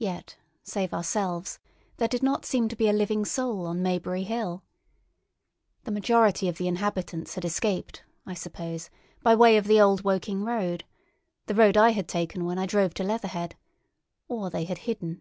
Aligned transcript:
Yet, 0.00 0.38
save 0.64 0.92
ourselves, 0.92 1.60
there 1.98 2.08
did 2.08 2.20
not 2.24 2.44
seem 2.44 2.66
to 2.68 2.74
be 2.74 2.88
a 2.88 2.92
living 2.92 3.24
soul 3.24 3.64
on 3.66 3.80
Maybury 3.80 4.24
Hill. 4.24 4.64
The 5.84 5.92
majority 5.92 6.48
of 6.48 6.58
the 6.58 6.66
inhabitants 6.66 7.36
had 7.36 7.44
escaped, 7.44 8.02
I 8.26 8.34
suppose, 8.34 8.90
by 9.22 9.36
way 9.36 9.56
of 9.56 9.68
the 9.68 9.80
Old 9.80 10.02
Woking 10.02 10.42
road—the 10.42 11.54
road 11.54 11.76
I 11.76 11.90
had 11.90 12.08
taken 12.08 12.44
when 12.44 12.58
I 12.58 12.66
drove 12.66 12.92
to 12.94 13.04
Leatherhead—or 13.04 14.50
they 14.50 14.64
had 14.64 14.78
hidden. 14.78 15.20